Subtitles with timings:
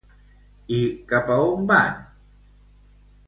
[0.77, 0.79] I
[1.11, 2.01] cap a on van?